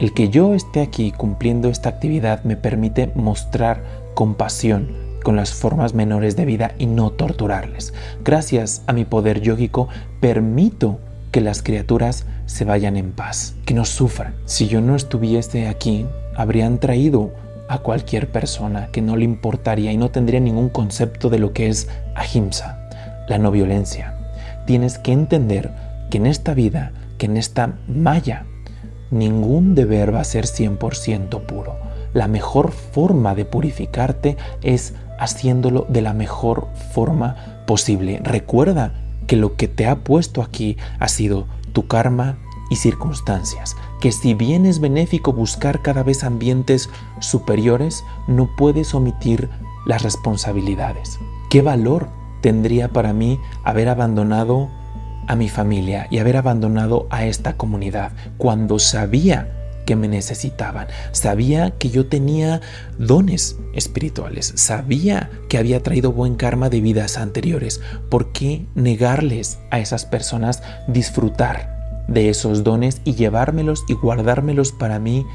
El 0.00 0.12
que 0.12 0.28
yo 0.28 0.54
esté 0.54 0.80
aquí 0.80 1.12
cumpliendo 1.12 1.68
esta 1.68 1.88
actividad 1.88 2.42
me 2.44 2.56
permite 2.56 3.12
mostrar 3.14 3.84
compasión 4.14 4.96
con 5.22 5.36
las 5.36 5.52
formas 5.52 5.94
menores 5.94 6.36
de 6.36 6.44
vida 6.44 6.74
y 6.78 6.86
no 6.86 7.10
torturarles. 7.10 7.94
Gracias 8.24 8.82
a 8.86 8.92
mi 8.92 9.04
poder 9.04 9.40
yógico 9.40 9.88
permito 10.20 10.98
que 11.34 11.40
las 11.40 11.64
criaturas 11.64 12.26
se 12.46 12.64
vayan 12.64 12.96
en 12.96 13.10
paz, 13.10 13.56
que 13.64 13.74
no 13.74 13.84
sufran. 13.84 14.36
Si 14.44 14.68
yo 14.68 14.80
no 14.80 14.94
estuviese 14.94 15.66
aquí, 15.66 16.06
habrían 16.36 16.78
traído 16.78 17.32
a 17.68 17.78
cualquier 17.78 18.30
persona 18.30 18.86
que 18.92 19.02
no 19.02 19.16
le 19.16 19.24
importaría 19.24 19.90
y 19.90 19.96
no 19.96 20.12
tendría 20.12 20.38
ningún 20.38 20.68
concepto 20.68 21.30
de 21.30 21.40
lo 21.40 21.52
que 21.52 21.66
es 21.66 21.88
ahimsa, 22.14 22.88
la 23.26 23.38
no 23.38 23.50
violencia. 23.50 24.16
Tienes 24.64 25.00
que 25.00 25.10
entender 25.10 25.72
que 26.08 26.18
en 26.18 26.26
esta 26.26 26.54
vida, 26.54 26.92
que 27.18 27.26
en 27.26 27.36
esta 27.36 27.78
maya, 27.88 28.46
ningún 29.10 29.74
deber 29.74 30.14
va 30.14 30.20
a 30.20 30.24
ser 30.24 30.44
100% 30.44 31.40
puro. 31.46 31.74
La 32.12 32.28
mejor 32.28 32.70
forma 32.70 33.34
de 33.34 33.44
purificarte 33.44 34.36
es 34.62 34.94
haciéndolo 35.18 35.84
de 35.88 36.00
la 36.00 36.12
mejor 36.12 36.68
forma 36.92 37.64
posible. 37.66 38.20
Recuerda 38.22 39.03
que 39.26 39.36
lo 39.36 39.56
que 39.56 39.68
te 39.68 39.86
ha 39.86 40.04
puesto 40.04 40.42
aquí 40.42 40.76
ha 40.98 41.08
sido 41.08 41.46
tu 41.72 41.86
karma, 41.86 42.38
y 42.70 42.76
circunstancias, 42.76 43.76
que 44.00 44.12
si 44.12 44.34
bien 44.34 44.66
es 44.66 44.80
benéfico 44.80 45.32
buscar 45.32 45.82
cada 45.82 46.02
vez 46.02 46.24
ambientes 46.24 46.90
superiores, 47.20 48.04
no 48.26 48.48
puedes 48.56 48.94
omitir 48.94 49.48
las 49.86 50.02
responsabilidades. 50.02 51.18
¿Qué 51.50 51.62
valor 51.62 52.08
tendría 52.40 52.88
para 52.88 53.12
mí 53.12 53.38
haber 53.64 53.88
abandonado 53.88 54.70
a 55.26 55.36
mi 55.36 55.48
familia 55.48 56.06
y 56.10 56.18
haber 56.18 56.36
abandonado 56.36 57.06
a 57.10 57.24
esta 57.24 57.56
comunidad 57.56 58.12
cuando 58.36 58.78
sabía 58.78 59.63
que 59.84 59.96
me 59.96 60.08
necesitaban. 60.08 60.88
Sabía 61.12 61.72
que 61.72 61.90
yo 61.90 62.06
tenía 62.06 62.60
dones 62.98 63.56
espirituales. 63.74 64.52
Sabía 64.56 65.30
que 65.48 65.58
había 65.58 65.82
traído 65.82 66.12
buen 66.12 66.36
karma 66.36 66.70
de 66.70 66.80
vidas 66.80 67.16
anteriores. 67.18 67.80
¿Por 68.08 68.32
qué 68.32 68.66
negarles 68.74 69.58
a 69.70 69.78
esas 69.78 70.04
personas 70.04 70.62
disfrutar 70.88 72.04
de 72.08 72.28
esos 72.28 72.64
dones 72.64 73.00
y 73.04 73.14
llevármelos 73.14 73.84
y 73.88 73.94
guardármelos 73.94 74.72
para 74.72 74.98
mí 74.98 75.26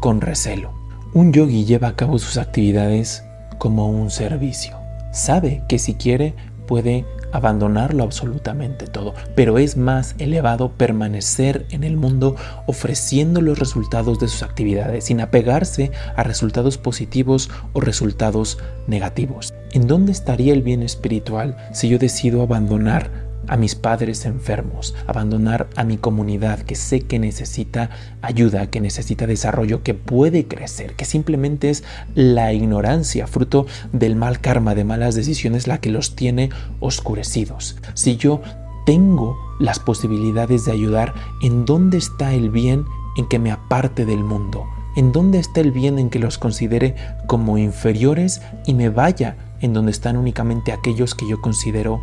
con 0.00 0.20
recelo? 0.20 0.72
Un 1.14 1.32
yogi 1.32 1.64
lleva 1.64 1.88
a 1.88 1.96
cabo 1.96 2.18
sus 2.18 2.36
actividades 2.36 3.24
como 3.58 3.88
un 3.88 4.10
servicio. 4.10 4.76
Sabe 5.12 5.62
que 5.68 5.78
si 5.78 5.94
quiere 5.94 6.34
puede 6.66 7.06
abandonarlo 7.32 8.02
absolutamente 8.04 8.86
todo, 8.86 9.14
pero 9.34 9.58
es 9.58 9.76
más 9.76 10.14
elevado 10.18 10.72
permanecer 10.72 11.66
en 11.70 11.84
el 11.84 11.96
mundo 11.96 12.36
ofreciendo 12.66 13.40
los 13.40 13.58
resultados 13.58 14.18
de 14.18 14.28
sus 14.28 14.42
actividades 14.42 15.04
sin 15.04 15.20
apegarse 15.20 15.90
a 16.16 16.22
resultados 16.22 16.78
positivos 16.78 17.50
o 17.72 17.80
resultados 17.80 18.58
negativos. 18.86 19.54
¿En 19.72 19.86
dónde 19.86 20.12
estaría 20.12 20.52
el 20.52 20.62
bien 20.62 20.82
espiritual 20.82 21.56
si 21.72 21.88
yo 21.88 21.98
decido 21.98 22.42
abandonar 22.42 23.27
a 23.48 23.56
mis 23.56 23.74
padres 23.74 24.24
enfermos, 24.24 24.94
abandonar 25.06 25.68
a 25.76 25.84
mi 25.84 25.96
comunidad 25.96 26.60
que 26.60 26.74
sé 26.74 27.00
que 27.00 27.18
necesita 27.18 27.90
ayuda, 28.22 28.68
que 28.70 28.80
necesita 28.80 29.26
desarrollo, 29.26 29.82
que 29.82 29.94
puede 29.94 30.46
crecer, 30.46 30.94
que 30.94 31.04
simplemente 31.04 31.70
es 31.70 31.84
la 32.14 32.52
ignorancia, 32.52 33.26
fruto 33.26 33.66
del 33.92 34.16
mal 34.16 34.40
karma, 34.40 34.74
de 34.74 34.84
malas 34.84 35.14
decisiones, 35.14 35.66
la 35.66 35.80
que 35.80 35.90
los 35.90 36.14
tiene 36.14 36.50
oscurecidos. 36.80 37.76
Si 37.94 38.16
yo 38.16 38.40
tengo 38.86 39.36
las 39.58 39.78
posibilidades 39.78 40.64
de 40.64 40.72
ayudar, 40.72 41.14
¿en 41.42 41.64
dónde 41.64 41.98
está 41.98 42.32
el 42.32 42.50
bien 42.50 42.84
en 43.16 43.28
que 43.28 43.38
me 43.38 43.50
aparte 43.50 44.04
del 44.04 44.24
mundo? 44.24 44.64
¿En 44.96 45.12
dónde 45.12 45.38
está 45.38 45.60
el 45.60 45.72
bien 45.72 45.98
en 45.98 46.10
que 46.10 46.18
los 46.18 46.38
considere 46.38 46.96
como 47.26 47.58
inferiores 47.58 48.40
y 48.66 48.74
me 48.74 48.88
vaya 48.88 49.36
en 49.60 49.72
donde 49.72 49.90
están 49.90 50.16
únicamente 50.16 50.72
aquellos 50.72 51.14
que 51.14 51.28
yo 51.28 51.40
considero 51.40 52.00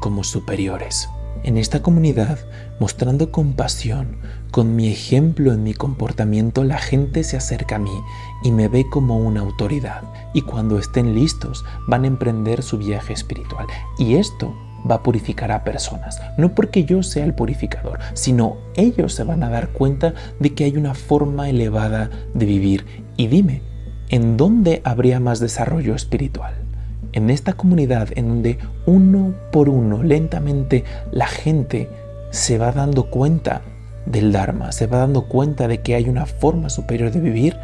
como 0.00 0.24
superiores. 0.24 1.08
En 1.44 1.56
esta 1.56 1.82
comunidad, 1.82 2.38
mostrando 2.80 3.30
compasión, 3.30 4.18
con 4.50 4.74
mi 4.74 4.88
ejemplo 4.88 5.52
en 5.52 5.62
mi 5.62 5.72
comportamiento, 5.72 6.64
la 6.64 6.78
gente 6.78 7.22
se 7.22 7.36
acerca 7.36 7.76
a 7.76 7.78
mí 7.78 7.96
y 8.42 8.50
me 8.50 8.68
ve 8.68 8.86
como 8.90 9.18
una 9.18 9.40
autoridad. 9.40 10.02
Y 10.34 10.42
cuando 10.42 10.78
estén 10.78 11.14
listos, 11.14 11.64
van 11.86 12.04
a 12.04 12.08
emprender 12.08 12.62
su 12.62 12.78
viaje 12.78 13.12
espiritual. 13.12 13.66
Y 13.98 14.16
esto 14.16 14.52
va 14.88 14.96
a 14.96 15.02
purificar 15.02 15.52
a 15.52 15.64
personas. 15.64 16.20
No 16.36 16.54
porque 16.54 16.84
yo 16.84 17.02
sea 17.02 17.24
el 17.24 17.34
purificador, 17.34 17.98
sino 18.14 18.56
ellos 18.74 19.14
se 19.14 19.24
van 19.24 19.42
a 19.42 19.48
dar 19.48 19.70
cuenta 19.70 20.14
de 20.40 20.54
que 20.54 20.64
hay 20.64 20.76
una 20.76 20.94
forma 20.94 21.48
elevada 21.48 22.10
de 22.34 22.46
vivir. 22.46 22.84
Y 23.16 23.28
dime, 23.28 23.62
¿en 24.08 24.36
dónde 24.36 24.80
habría 24.84 25.20
más 25.20 25.40
desarrollo 25.40 25.94
espiritual? 25.94 26.67
En 27.12 27.30
esta 27.30 27.54
comunidad 27.54 28.08
en 28.16 28.28
donde 28.28 28.58
uno 28.86 29.34
por 29.50 29.68
uno, 29.68 30.02
lentamente, 30.02 30.84
la 31.10 31.26
gente 31.26 31.88
se 32.30 32.58
va 32.58 32.72
dando 32.72 33.10
cuenta 33.10 33.62
del 34.06 34.32
Dharma, 34.32 34.72
se 34.72 34.86
va 34.86 34.98
dando 34.98 35.28
cuenta 35.28 35.68
de 35.68 35.80
que 35.80 35.94
hay 35.94 36.08
una 36.08 36.26
forma 36.26 36.70
superior 36.70 37.10
de 37.10 37.20
vivir, 37.20 37.56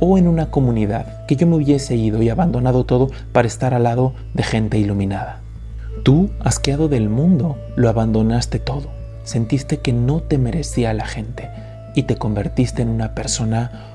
o 0.00 0.16
en 0.16 0.26
una 0.26 0.50
comunidad 0.50 1.26
que 1.26 1.36
yo 1.36 1.46
me 1.46 1.56
hubiese 1.56 1.94
ido 1.94 2.22
y 2.22 2.30
abandonado 2.30 2.84
todo 2.84 3.10
para 3.32 3.46
estar 3.46 3.74
al 3.74 3.84
lado 3.84 4.14
de 4.34 4.42
gente 4.42 4.78
iluminada. 4.78 5.40
Tú, 6.02 6.30
asqueado 6.40 6.88
del 6.88 7.10
mundo, 7.10 7.58
lo 7.76 7.88
abandonaste 7.88 8.58
todo, 8.58 8.88
sentiste 9.24 9.78
que 9.78 9.92
no 9.92 10.22
te 10.22 10.38
merecía 10.38 10.94
la 10.94 11.06
gente 11.06 11.50
y 11.94 12.04
te 12.04 12.16
convertiste 12.16 12.82
en 12.82 12.88
una 12.88 13.14
persona 13.14 13.89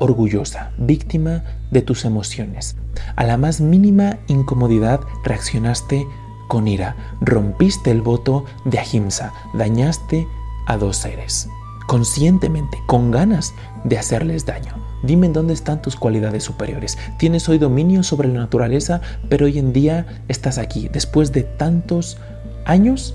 orgullosa, 0.00 0.72
víctima 0.78 1.44
de 1.70 1.82
tus 1.82 2.04
emociones. 2.04 2.76
A 3.16 3.24
la 3.24 3.36
más 3.36 3.60
mínima 3.60 4.18
incomodidad 4.26 5.00
reaccionaste 5.24 6.06
con 6.48 6.66
ira, 6.66 6.96
rompiste 7.20 7.90
el 7.90 8.02
voto 8.02 8.44
de 8.64 8.78
ahimsa, 8.78 9.32
dañaste 9.54 10.26
a 10.66 10.76
dos 10.76 10.96
seres, 10.96 11.48
conscientemente, 11.86 12.78
con 12.86 13.10
ganas 13.10 13.54
de 13.84 13.98
hacerles 13.98 14.46
daño. 14.46 14.74
Dime 15.02 15.26
en 15.26 15.32
dónde 15.32 15.54
están 15.54 15.80
tus 15.80 15.94
cualidades 15.94 16.42
superiores. 16.42 16.98
Tienes 17.18 17.48
hoy 17.48 17.58
dominio 17.58 18.02
sobre 18.02 18.28
la 18.28 18.40
naturaleza, 18.40 19.00
pero 19.28 19.46
hoy 19.46 19.58
en 19.58 19.72
día 19.72 20.24
estás 20.26 20.58
aquí, 20.58 20.88
después 20.88 21.32
de 21.32 21.44
tantos 21.44 22.18
años, 22.64 23.14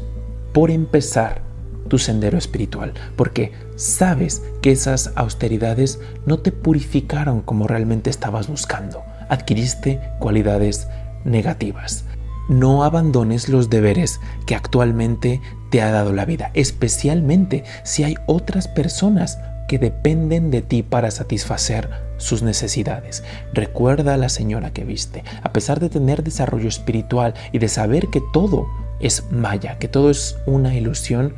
por 0.53 0.71
empezar 0.71 1.41
tu 1.87 1.99
sendero 1.99 2.37
espiritual, 2.37 2.93
porque 3.15 3.51
sabes 3.75 4.43
que 4.61 4.71
esas 4.71 5.11
austeridades 5.15 5.99
no 6.25 6.39
te 6.39 6.51
purificaron 6.51 7.41
como 7.41 7.67
realmente 7.67 8.09
estabas 8.09 8.47
buscando. 8.47 9.03
Adquiriste 9.29 9.99
cualidades 10.19 10.87
negativas. 11.25 12.05
No 12.49 12.83
abandones 12.83 13.47
los 13.47 13.69
deberes 13.69 14.19
que 14.45 14.55
actualmente 14.55 15.41
te 15.69 15.81
ha 15.81 15.91
dado 15.91 16.11
la 16.11 16.25
vida, 16.25 16.51
especialmente 16.53 17.63
si 17.83 18.03
hay 18.03 18.15
otras 18.27 18.67
personas 18.67 19.39
que 19.67 19.79
dependen 19.79 20.51
de 20.51 20.61
ti 20.61 20.83
para 20.83 21.09
satisfacer 21.09 21.89
sus 22.17 22.43
necesidades. 22.43 23.23
Recuerda 23.53 24.13
a 24.13 24.17
la 24.17 24.29
señora 24.29 24.71
que 24.71 24.83
viste, 24.83 25.23
a 25.41 25.53
pesar 25.53 25.79
de 25.79 25.89
tener 25.89 26.23
desarrollo 26.23 26.67
espiritual 26.67 27.33
y 27.51 27.59
de 27.59 27.69
saber 27.69 28.09
que 28.09 28.21
todo 28.33 28.67
es 28.99 29.23
maya, 29.31 29.77
que 29.79 29.87
todo 29.87 30.09
es 30.09 30.37
una 30.45 30.75
ilusión, 30.75 31.33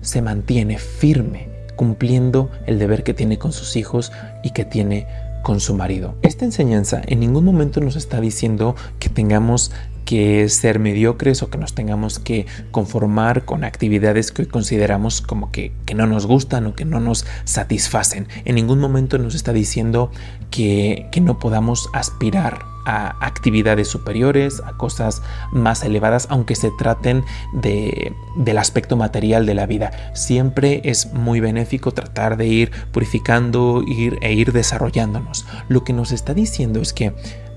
se 0.00 0.22
mantiene 0.22 0.78
firme 0.78 1.48
cumpliendo 1.76 2.50
el 2.66 2.78
deber 2.78 3.02
que 3.04 3.14
tiene 3.14 3.38
con 3.38 3.52
sus 3.52 3.74
hijos 3.76 4.12
y 4.42 4.50
que 4.50 4.64
tiene 4.66 5.06
con 5.42 5.60
su 5.60 5.74
marido. 5.74 6.14
Esta 6.22 6.44
enseñanza 6.44 7.00
en 7.06 7.20
ningún 7.20 7.44
momento 7.44 7.80
nos 7.80 7.96
está 7.96 8.20
diciendo 8.20 8.76
que 8.98 9.08
tengamos 9.08 9.72
que 10.04 10.48
ser 10.48 10.78
mediocres 10.78 11.42
o 11.42 11.50
que 11.50 11.56
nos 11.56 11.74
tengamos 11.74 12.18
que 12.18 12.46
conformar 12.70 13.44
con 13.44 13.64
actividades 13.64 14.32
que 14.32 14.42
hoy 14.42 14.48
consideramos 14.48 15.20
como 15.20 15.52
que, 15.52 15.72
que, 15.86 15.94
no 15.94 16.06
nos 16.06 16.26
gustan 16.26 16.66
o 16.66 16.74
que 16.74 16.84
no 16.84 17.00
nos 17.00 17.24
satisfacen. 17.44 18.26
En 18.44 18.56
ningún 18.56 18.80
momento 18.80 19.18
nos 19.18 19.34
está 19.34 19.52
diciendo 19.52 20.10
que, 20.50 21.06
que 21.12 21.20
no 21.20 21.38
podamos 21.38 21.88
aspirar 21.94 22.69
a 22.84 23.24
actividades 23.24 23.88
superiores, 23.88 24.62
a 24.64 24.72
cosas 24.76 25.22
más 25.52 25.82
elevadas, 25.82 26.26
aunque 26.30 26.54
se 26.54 26.70
traten 26.70 27.24
de, 27.52 28.14
del 28.36 28.58
aspecto 28.58 28.96
material 28.96 29.46
de 29.46 29.54
la 29.54 29.66
vida. 29.66 29.90
Siempre 30.14 30.80
es 30.84 31.12
muy 31.12 31.40
benéfico 31.40 31.92
tratar 31.92 32.36
de 32.36 32.46
ir 32.46 32.70
purificando 32.92 33.82
ir, 33.86 34.18
e 34.22 34.32
ir 34.32 34.52
desarrollándonos. 34.52 35.46
Lo 35.68 35.84
que 35.84 35.92
nos 35.92 36.12
está 36.12 36.34
diciendo 36.34 36.80
es 36.80 36.92
que 36.92 37.14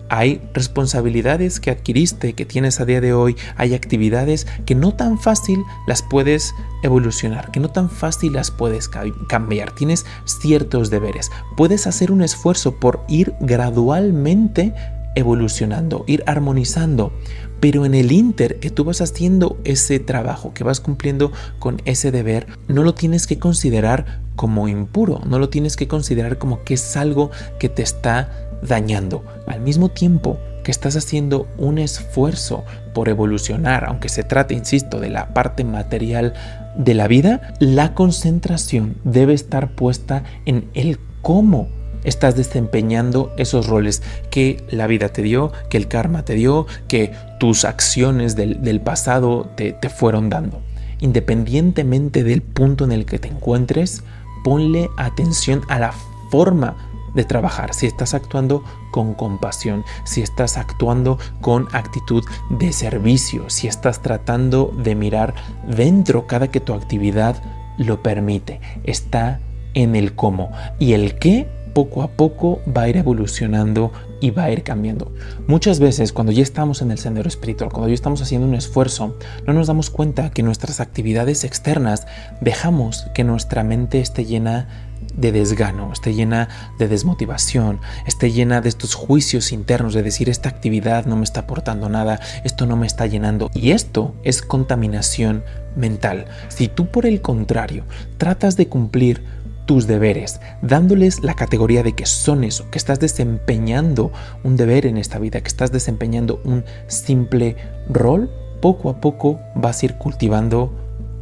hay 0.10 0.42
responsabilidades 0.54 1.60
que 1.60 1.72
adquiriste, 1.72 2.34
que 2.34 2.46
tienes 2.46 2.80
a 2.80 2.86
día 2.86 3.02
de 3.02 3.14
hoy, 3.14 3.36
hay 3.56 3.74
actividades 3.74 4.46
que 4.66 4.76
no 4.76 4.94
tan 4.94 5.18
fácil 5.18 5.64
las 5.88 6.04
puedes 6.04 6.54
evolucionar, 6.84 7.50
que 7.50 7.60
no 7.60 7.70
tan 7.70 7.90
fácil 7.90 8.34
las 8.34 8.52
puedes 8.52 8.90
cambiar. 9.28 9.72
Tienes 9.72 10.06
ciertos 10.26 10.92
deberes. 10.92 11.32
Puedes 11.58 11.88
hacer 11.88 12.12
un 12.12 12.22
esfuerzo 12.22 12.76
por 12.80 13.04
ir 13.08 13.34
gradualmente 13.40 14.76
evolucionando, 15.16 16.04
ir 16.08 16.24
armonizando. 16.28 17.14
Pero 17.60 17.86
en 17.86 17.94
el 17.94 18.12
inter 18.12 18.60
que 18.60 18.70
tú 18.70 18.84
vas 18.84 19.02
haciendo 19.02 19.58
ese 19.64 20.00
trabajo, 20.00 20.54
que 20.54 20.64
vas 20.64 20.82
cumpliendo 20.82 21.32
con 21.60 21.82
ese 21.86 22.12
deber, 22.12 22.48
no 22.68 22.84
lo 22.84 22.94
tienes 22.94 23.26
que 23.26 23.40
considerar 23.40 24.22
como 24.36 24.68
impuro, 24.68 25.22
no 25.26 25.40
lo 25.40 25.50
tienes 25.50 25.78
que 25.78 25.88
considerar 25.88 26.38
como 26.38 26.64
que 26.64 26.74
es 26.74 26.98
algo 26.98 27.32
que 27.60 27.70
te 27.70 27.82
está 27.82 28.50
dañando. 28.62 29.24
Al 29.48 29.62
mismo 29.62 29.90
tiempo 29.90 30.40
que 30.64 30.72
estás 30.72 30.96
haciendo 30.96 31.48
un 31.58 31.78
esfuerzo 31.78 32.64
por 32.94 33.10
evolucionar, 33.10 33.86
aunque 33.86 34.10
se 34.10 34.24
trate, 34.24 34.54
insisto, 34.54 35.00
de 35.00 35.10
la 35.10 35.34
parte 35.34 35.64
material 35.64 36.34
de 36.78 36.94
la 36.94 37.08
vida, 37.08 37.54
la 37.60 37.94
concentración 37.94 38.96
debe 39.04 39.34
estar 39.34 39.76
puesta 39.76 40.24
en 40.46 40.70
el 40.74 41.00
cómo 41.22 41.70
estás 42.04 42.36
desempeñando 42.36 43.34
esos 43.38 43.68
roles 43.68 44.02
que 44.30 44.64
la 44.70 44.88
vida 44.88 45.10
te 45.10 45.22
dio, 45.22 45.52
que 45.70 45.78
el 45.78 45.88
karma 45.88 46.26
te 46.26 46.34
dio, 46.34 46.68
que 46.88 47.14
tus 47.40 47.66
acciones 47.66 48.36
del, 48.36 48.82
pasado 48.82 49.50
te, 49.56 49.78
fueron 49.90 50.30
dando. 50.30 50.62
Independientemente 51.00 52.24
del 52.24 52.42
punto 52.42 52.86
en 52.86 52.92
el 52.92 53.06
que 53.06 53.20
te 53.20 53.28
encuentres, 53.28 54.04
ponle 54.44 54.90
atención 54.98 55.62
a 55.68 55.80
la 55.80 55.94
forma 56.32 56.76
de 57.14 57.24
trabajar, 57.24 57.76
si 57.76 57.86
estás 57.86 58.16
actuando 58.16 58.64
con 58.92 59.14
compasión, 59.14 59.84
si 60.04 60.22
estás 60.22 60.58
actuando 60.58 61.20
con 61.42 61.68
actitud 61.74 62.24
de 62.50 62.74
servicio, 62.74 63.50
si 63.50 63.68
estás 63.68 64.02
tratando 64.02 64.74
de 64.76 64.96
mirar 64.96 65.36
dentro 65.68 66.26
cada 66.26 66.48
que 66.48 66.60
tu 66.60 66.74
actividad 66.74 67.42
lo 67.78 68.02
permite, 68.02 68.62
está 68.84 69.40
en 69.74 69.96
el 69.96 70.16
cómo. 70.16 70.52
Y 70.80 70.94
el 70.94 71.20
qué 71.20 71.48
poco 71.74 72.04
a 72.04 72.12
poco 72.12 72.62
va 72.66 72.84
a 72.84 72.90
ir 72.90 72.98
evolucionando 72.98 73.92
y 74.22 74.32
va 74.32 74.46
a 74.46 74.52
ir 74.52 74.64
cambiando. 74.64 75.12
Muchas 75.48 75.80
veces 75.80 76.14
cuando 76.14 76.32
ya 76.32 76.44
estamos 76.44 76.82
en 76.82 76.92
el 76.92 76.98
sendero 76.98 77.28
espiritual, 77.28 77.72
cuando 77.72 77.90
ya 77.90 77.96
estamos 77.96 78.22
haciendo 78.22 78.48
un 78.48 78.56
esfuerzo, 78.56 79.18
no 79.46 79.54
nos 79.54 79.68
damos 79.68 79.90
cuenta 79.90 80.30
que 80.30 80.44
nuestras 80.44 80.80
actividades 80.80 81.44
externas 81.44 82.08
dejamos 82.40 83.08
que 83.14 83.24
nuestra 83.24 83.64
mente 83.64 84.00
esté 84.00 84.26
llena 84.26 84.68
de 85.16 85.32
desgano, 85.32 85.92
esté 85.92 86.14
llena 86.14 86.48
de 86.80 86.88
desmotivación, 86.88 87.80
esté 88.06 88.32
llena 88.32 88.62
de 88.62 88.70
estos 88.70 88.96
juicios 88.96 89.52
internos 89.52 89.94
de 89.94 90.04
decir 90.04 90.30
esta 90.30 90.50
actividad 90.50 91.06
no 91.06 91.16
me 91.16 91.24
está 91.24 91.42
aportando 91.42 91.90
nada, 91.90 92.20
esto 92.44 92.66
no 92.66 92.78
me 92.78 92.88
está 92.88 93.06
llenando. 93.06 93.52
Y 93.54 93.72
esto 93.72 94.16
es 94.24 94.42
contaminación 94.42 95.44
mental. 95.76 96.26
Si 96.50 96.68
tú 96.68 96.88
por 96.88 97.06
el 97.06 97.22
contrario 97.22 97.84
tratas 98.18 98.58
de 98.58 98.68
cumplir 98.68 99.24
tus 99.66 99.88
deberes, 99.88 100.40
dándoles 100.62 101.24
la 101.24 101.36
categoría 101.36 101.84
de 101.84 101.94
que 101.94 102.06
son 102.06 102.44
eso, 102.44 102.70
que 102.70 102.78
estás 102.78 103.00
desempeñando 103.00 104.12
un 104.44 104.58
deber 104.58 104.86
en 104.86 104.98
esta 104.98 105.20
vida, 105.20 105.42
que 105.42 105.48
estás 105.48 105.72
desempeñando 105.72 106.42
un 106.44 106.64
simple 106.88 107.56
rol, 107.90 108.30
poco 108.62 108.90
a 108.90 109.00
poco 109.00 109.40
vas 109.56 109.82
a 109.82 109.86
ir 109.86 109.96
cultivando 109.96 110.74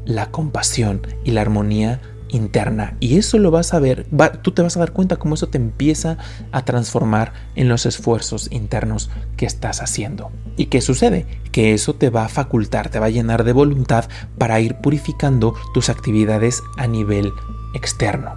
la 0.06 0.32
compasión 0.32 1.02
y 1.24 1.32
la 1.32 1.42
armonía 1.42 2.02
interna. 2.30 2.96
Y 3.00 3.18
eso 3.18 3.38
lo 3.38 3.52
vas 3.52 3.74
a 3.74 3.80
ver, 3.80 4.08
tú 4.42 4.52
te 4.52 4.62
vas 4.62 4.78
a 4.78 4.80
dar 4.80 4.92
cuenta 4.92 5.18
cómo 5.18 5.36
eso 5.36 5.48
te 5.50 5.58
empieza 5.58 6.18
a 6.52 6.64
transformar 6.66 7.34
en 7.56 7.68
los 7.68 7.86
esfuerzos 7.86 8.50
internos 8.52 9.10
que 9.38 9.46
estás 9.46 9.82
haciendo. 9.82 10.32
¿Y 10.58 10.68
qué 10.68 10.82
sucede? 10.82 11.26
Que 11.52 11.74
eso 11.74 11.94
te 11.94 12.10
va 12.10 12.26
a 12.26 12.30
facultar, 12.30 12.90
te 12.90 13.00
va 13.00 13.08
a 13.08 13.10
llenar 13.10 13.44
de 13.44 13.54
voluntad 13.54 14.06
para 14.38 14.60
ir 14.60 14.76
purificando 14.76 15.54
tus 15.74 15.90
actividades 15.90 16.62
a 16.78 16.88
nivel 16.88 17.32
externo. 17.74 18.34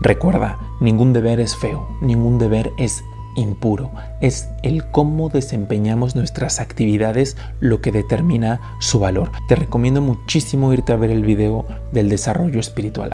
Recuerda, 0.00 0.58
ningún 0.80 1.12
deber 1.12 1.40
es 1.40 1.56
feo, 1.56 1.88
ningún 2.00 2.38
deber 2.38 2.72
es 2.78 3.02
impuro. 3.36 3.92
Es 4.20 4.48
el 4.62 4.90
cómo 4.90 5.28
desempeñamos 5.28 6.16
nuestras 6.16 6.60
actividades 6.60 7.36
lo 7.60 7.80
que 7.80 7.92
determina 7.92 8.60
su 8.80 8.98
valor. 8.98 9.30
Te 9.46 9.54
recomiendo 9.54 10.00
muchísimo 10.00 10.72
irte 10.72 10.92
a 10.92 10.96
ver 10.96 11.10
el 11.10 11.24
video 11.24 11.64
del 11.92 12.08
desarrollo 12.08 12.60
espiritual. 12.60 13.06